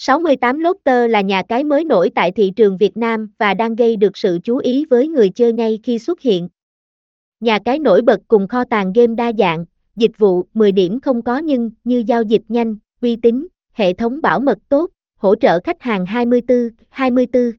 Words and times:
68 0.00 0.58
Lotter 0.58 1.10
là 1.10 1.20
nhà 1.20 1.42
cái 1.42 1.64
mới 1.64 1.84
nổi 1.84 2.10
tại 2.14 2.32
thị 2.32 2.52
trường 2.56 2.76
Việt 2.76 2.96
Nam 2.96 3.30
và 3.38 3.54
đang 3.54 3.74
gây 3.74 3.96
được 3.96 4.16
sự 4.16 4.38
chú 4.44 4.56
ý 4.58 4.84
với 4.84 5.08
người 5.08 5.28
chơi 5.28 5.52
ngay 5.52 5.78
khi 5.82 5.98
xuất 5.98 6.20
hiện. 6.20 6.48
Nhà 7.40 7.58
cái 7.64 7.78
nổi 7.78 8.02
bật 8.02 8.20
cùng 8.28 8.48
kho 8.48 8.64
tàng 8.64 8.92
game 8.92 9.14
đa 9.14 9.32
dạng, 9.38 9.64
dịch 9.96 10.18
vụ 10.18 10.44
10 10.54 10.72
điểm 10.72 11.00
không 11.00 11.22
có 11.22 11.38
nhưng 11.38 11.70
như 11.84 12.04
giao 12.06 12.22
dịch 12.22 12.42
nhanh, 12.48 12.76
uy 13.00 13.16
tín, 13.16 13.46
hệ 13.72 13.92
thống 13.92 14.20
bảo 14.22 14.40
mật 14.40 14.58
tốt, 14.68 14.90
hỗ 15.16 15.34
trợ 15.34 15.60
khách 15.64 15.82
hàng 15.82 16.06
24, 16.06 16.70
24. 16.88 17.52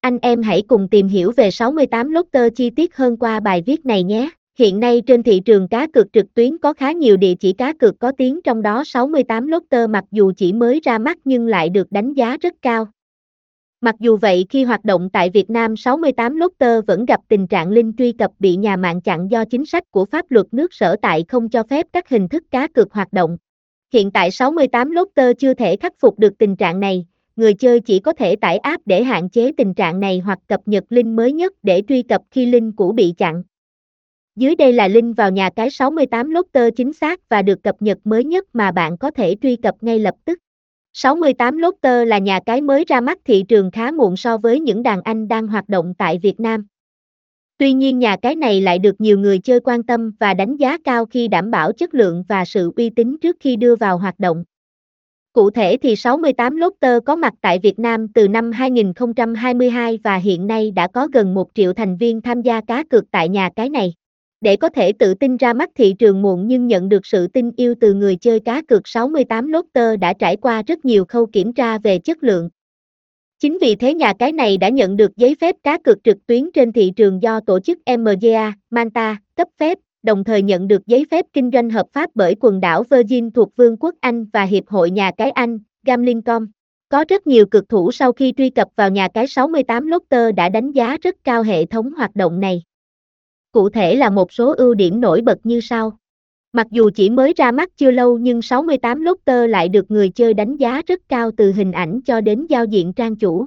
Anh 0.00 0.18
em 0.22 0.42
hãy 0.42 0.62
cùng 0.68 0.88
tìm 0.88 1.08
hiểu 1.08 1.32
về 1.36 1.50
68 1.50 2.10
Lotter 2.10 2.52
chi 2.56 2.70
tiết 2.70 2.96
hơn 2.96 3.16
qua 3.16 3.40
bài 3.40 3.62
viết 3.66 3.86
này 3.86 4.02
nhé. 4.02 4.30
Hiện 4.58 4.80
nay 4.80 5.02
trên 5.06 5.22
thị 5.22 5.40
trường 5.44 5.68
cá 5.68 5.86
cược 5.86 6.12
trực 6.12 6.34
tuyến 6.34 6.58
có 6.58 6.72
khá 6.72 6.92
nhiều 6.92 7.16
địa 7.16 7.34
chỉ 7.34 7.52
cá 7.52 7.72
cược 7.72 7.98
có 7.98 8.12
tiếng 8.18 8.40
trong 8.44 8.62
đó 8.62 8.84
68 8.84 9.46
Lotter 9.46 9.90
mặc 9.90 10.04
dù 10.10 10.32
chỉ 10.36 10.52
mới 10.52 10.80
ra 10.84 10.98
mắt 10.98 11.18
nhưng 11.24 11.46
lại 11.46 11.68
được 11.68 11.92
đánh 11.92 12.12
giá 12.12 12.36
rất 12.36 12.54
cao. 12.62 12.86
Mặc 13.80 13.94
dù 13.98 14.16
vậy 14.16 14.46
khi 14.50 14.64
hoạt 14.64 14.84
động 14.84 15.10
tại 15.12 15.30
Việt 15.30 15.50
Nam 15.50 15.76
68 15.76 16.36
Lotter 16.36 16.84
vẫn 16.86 17.06
gặp 17.06 17.20
tình 17.28 17.46
trạng 17.46 17.70
link 17.70 17.94
truy 17.98 18.12
cập 18.12 18.30
bị 18.38 18.56
nhà 18.56 18.76
mạng 18.76 19.00
chặn 19.00 19.30
do 19.30 19.44
chính 19.44 19.66
sách 19.66 19.90
của 19.90 20.04
pháp 20.04 20.30
luật 20.30 20.46
nước 20.52 20.74
sở 20.74 20.96
tại 21.02 21.24
không 21.28 21.48
cho 21.48 21.62
phép 21.62 21.86
các 21.92 22.08
hình 22.08 22.28
thức 22.28 22.42
cá 22.50 22.68
cược 22.68 22.92
hoạt 22.92 23.12
động. 23.12 23.36
Hiện 23.92 24.10
tại 24.10 24.30
68 24.30 24.90
Lotter 24.90 25.36
chưa 25.38 25.54
thể 25.54 25.76
khắc 25.76 25.92
phục 26.00 26.18
được 26.18 26.38
tình 26.38 26.56
trạng 26.56 26.80
này, 26.80 27.06
người 27.36 27.54
chơi 27.54 27.80
chỉ 27.80 27.98
có 27.98 28.12
thể 28.12 28.36
tải 28.36 28.58
app 28.58 28.86
để 28.86 29.04
hạn 29.04 29.30
chế 29.30 29.52
tình 29.56 29.74
trạng 29.74 30.00
này 30.00 30.18
hoặc 30.24 30.38
cập 30.46 30.60
nhật 30.66 30.84
link 30.88 31.06
mới 31.06 31.32
nhất 31.32 31.52
để 31.62 31.82
truy 31.88 32.02
cập 32.02 32.22
khi 32.30 32.46
link 32.46 32.76
cũ 32.76 32.92
bị 32.92 33.14
chặn. 33.16 33.42
Dưới 34.36 34.54
đây 34.54 34.72
là 34.72 34.88
link 34.88 35.16
vào 35.16 35.30
nhà 35.30 35.50
cái 35.56 35.70
68 35.70 36.30
Lotter 36.30 36.74
chính 36.76 36.92
xác 36.92 37.28
và 37.28 37.42
được 37.42 37.62
cập 37.62 37.82
nhật 37.82 37.98
mới 38.04 38.24
nhất 38.24 38.44
mà 38.52 38.72
bạn 38.72 38.98
có 38.98 39.10
thể 39.10 39.36
truy 39.42 39.56
cập 39.56 39.74
ngay 39.80 39.98
lập 39.98 40.14
tức. 40.24 40.38
68 40.92 41.58
Lotter 41.58 42.08
là 42.08 42.18
nhà 42.18 42.40
cái 42.46 42.60
mới 42.60 42.84
ra 42.88 43.00
mắt 43.00 43.18
thị 43.24 43.44
trường 43.48 43.70
khá 43.70 43.90
muộn 43.90 44.16
so 44.16 44.38
với 44.38 44.60
những 44.60 44.82
đàn 44.82 45.02
anh 45.02 45.28
đang 45.28 45.46
hoạt 45.46 45.68
động 45.68 45.94
tại 45.98 46.18
Việt 46.18 46.40
Nam. 46.40 46.66
Tuy 47.58 47.72
nhiên 47.72 47.98
nhà 47.98 48.16
cái 48.22 48.36
này 48.36 48.60
lại 48.60 48.78
được 48.78 49.00
nhiều 49.00 49.18
người 49.18 49.38
chơi 49.38 49.60
quan 49.60 49.82
tâm 49.82 50.12
và 50.20 50.34
đánh 50.34 50.56
giá 50.56 50.78
cao 50.84 51.06
khi 51.06 51.28
đảm 51.28 51.50
bảo 51.50 51.72
chất 51.72 51.94
lượng 51.94 52.24
và 52.28 52.44
sự 52.44 52.72
uy 52.76 52.90
tín 52.90 53.16
trước 53.18 53.36
khi 53.40 53.56
đưa 53.56 53.76
vào 53.76 53.98
hoạt 53.98 54.18
động. 54.18 54.44
Cụ 55.32 55.50
thể 55.50 55.76
thì 55.76 55.96
68 55.96 56.56
Lotter 56.56 57.02
có 57.06 57.16
mặt 57.16 57.34
tại 57.40 57.58
Việt 57.58 57.78
Nam 57.78 58.08
từ 58.08 58.28
năm 58.28 58.52
2022 58.52 59.98
và 60.04 60.16
hiện 60.16 60.46
nay 60.46 60.70
đã 60.70 60.86
có 60.86 61.08
gần 61.12 61.34
1 61.34 61.48
triệu 61.54 61.72
thành 61.72 61.96
viên 61.96 62.20
tham 62.20 62.42
gia 62.42 62.60
cá 62.60 62.84
cược 62.90 63.04
tại 63.10 63.28
nhà 63.28 63.50
cái 63.56 63.70
này. 63.70 63.94
Để 64.44 64.56
có 64.56 64.68
thể 64.68 64.92
tự 64.92 65.14
tin 65.14 65.36
ra 65.36 65.52
mắt 65.52 65.70
thị 65.74 65.94
trường 65.98 66.22
muộn 66.22 66.48
nhưng 66.48 66.66
nhận 66.66 66.88
được 66.88 67.06
sự 67.06 67.26
tin 67.26 67.50
yêu 67.56 67.74
từ 67.80 67.94
người 67.94 68.16
chơi 68.16 68.40
cá 68.40 68.62
cược 68.62 68.88
68 68.88 69.48
Lotter 69.48 70.00
đã 70.00 70.12
trải 70.12 70.36
qua 70.36 70.62
rất 70.66 70.84
nhiều 70.84 71.04
khâu 71.04 71.26
kiểm 71.26 71.52
tra 71.52 71.78
về 71.78 71.98
chất 71.98 72.22
lượng. 72.22 72.48
Chính 73.38 73.58
vì 73.60 73.74
thế 73.74 73.94
nhà 73.94 74.12
cái 74.18 74.32
này 74.32 74.56
đã 74.56 74.68
nhận 74.68 74.96
được 74.96 75.16
giấy 75.16 75.36
phép 75.40 75.56
cá 75.62 75.78
cược 75.78 76.04
trực 76.04 76.26
tuyến 76.26 76.50
trên 76.54 76.72
thị 76.72 76.92
trường 76.96 77.22
do 77.22 77.40
tổ 77.40 77.60
chức 77.60 77.78
MGA, 77.98 78.52
Manta, 78.70 79.16
cấp 79.36 79.48
phép, 79.58 79.78
đồng 80.02 80.24
thời 80.24 80.42
nhận 80.42 80.68
được 80.68 80.86
giấy 80.86 81.06
phép 81.10 81.24
kinh 81.32 81.50
doanh 81.52 81.70
hợp 81.70 81.86
pháp 81.92 82.10
bởi 82.14 82.34
quần 82.40 82.60
đảo 82.60 82.84
Virgin 82.90 83.30
thuộc 83.30 83.56
Vương 83.56 83.76
quốc 83.76 83.94
Anh 84.00 84.24
và 84.32 84.42
Hiệp 84.42 84.68
hội 84.68 84.90
Nhà 84.90 85.10
cái 85.16 85.30
Anh, 85.30 85.58
Gambling.com. 85.86 86.46
Có 86.88 87.04
rất 87.08 87.26
nhiều 87.26 87.46
cực 87.46 87.68
thủ 87.68 87.92
sau 87.92 88.12
khi 88.12 88.32
truy 88.36 88.50
cập 88.50 88.68
vào 88.76 88.90
nhà 88.90 89.08
cái 89.14 89.26
68 89.26 89.86
Lotter 89.86 90.34
đã 90.34 90.48
đánh 90.48 90.72
giá 90.72 90.96
rất 91.02 91.14
cao 91.24 91.42
hệ 91.42 91.66
thống 91.66 91.92
hoạt 91.92 92.16
động 92.16 92.40
này. 92.40 92.62
Cụ 93.54 93.68
thể 93.68 93.94
là 93.94 94.10
một 94.10 94.32
số 94.32 94.54
ưu 94.56 94.74
điểm 94.74 95.00
nổi 95.00 95.20
bật 95.20 95.38
như 95.44 95.60
sau. 95.60 95.98
Mặc 96.52 96.66
dù 96.70 96.90
chỉ 96.94 97.10
mới 97.10 97.32
ra 97.36 97.52
mắt 97.52 97.70
chưa 97.76 97.90
lâu 97.90 98.18
nhưng 98.18 98.42
68 98.42 99.02
Lotter 99.02 99.50
lại 99.50 99.68
được 99.68 99.90
người 99.90 100.08
chơi 100.08 100.34
đánh 100.34 100.56
giá 100.56 100.82
rất 100.86 101.00
cao 101.08 101.30
từ 101.36 101.52
hình 101.52 101.72
ảnh 101.72 102.00
cho 102.02 102.20
đến 102.20 102.46
giao 102.46 102.64
diện 102.64 102.92
trang 102.92 103.16
chủ. 103.16 103.46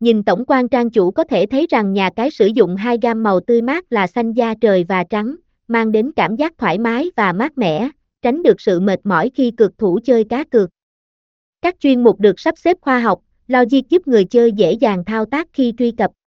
Nhìn 0.00 0.22
tổng 0.22 0.44
quan 0.46 0.68
trang 0.68 0.90
chủ 0.90 1.10
có 1.10 1.24
thể 1.24 1.46
thấy 1.46 1.66
rằng 1.70 1.92
nhà 1.92 2.10
cái 2.16 2.30
sử 2.30 2.46
dụng 2.46 2.76
hai 2.76 2.98
gam 3.02 3.22
màu 3.22 3.40
tươi 3.40 3.62
mát 3.62 3.84
là 3.92 4.06
xanh 4.06 4.32
da 4.32 4.54
trời 4.60 4.84
và 4.88 5.04
trắng, 5.04 5.36
mang 5.68 5.92
đến 5.92 6.12
cảm 6.16 6.36
giác 6.36 6.58
thoải 6.58 6.78
mái 6.78 7.10
và 7.16 7.32
mát 7.32 7.58
mẻ, 7.58 7.88
tránh 8.22 8.42
được 8.42 8.60
sự 8.60 8.80
mệt 8.80 9.00
mỏi 9.04 9.30
khi 9.34 9.50
cược 9.50 9.78
thủ 9.78 9.98
chơi 10.04 10.24
cá 10.24 10.44
cược. 10.44 10.70
Các 11.62 11.80
chuyên 11.80 12.04
mục 12.04 12.20
được 12.20 12.40
sắp 12.40 12.58
xếp 12.58 12.76
khoa 12.80 13.00
học, 13.00 13.20
logic 13.48 13.88
giúp 13.88 14.08
người 14.08 14.24
chơi 14.24 14.52
dễ 14.52 14.72
dàng 14.72 15.04
thao 15.04 15.24
tác 15.24 15.48
khi 15.52 15.74
truy 15.78 15.90
cập. 15.90 16.10